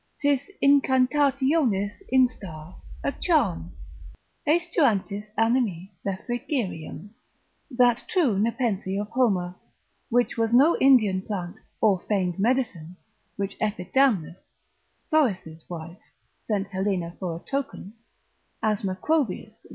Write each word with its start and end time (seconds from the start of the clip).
'Tis 0.19 0.49
incantationis 0.63 2.01
instar, 2.11 2.75
a 3.03 3.11
charm, 3.11 3.71
aestuantis 4.47 5.27
animi 5.37 5.93
refrigerium, 6.03 7.09
that 7.69 8.03
true 8.07 8.39
Nepenthe 8.39 8.97
of 8.99 9.09
Homer, 9.09 9.57
which 10.09 10.39
was 10.39 10.55
no 10.55 10.75
Indian 10.79 11.21
plant, 11.21 11.59
or 11.81 11.99
feigned 11.99 12.39
medicine, 12.39 12.97
which 13.35 13.55
Epidamna, 13.59 14.35
Thonis' 15.11 15.69
wife, 15.69 15.99
sent 16.41 16.69
Helena 16.69 17.15
for 17.19 17.35
a 17.35 17.39
token, 17.45 17.93
as 18.63 18.81
Macrobius, 18.81 19.61
7. 19.61 19.69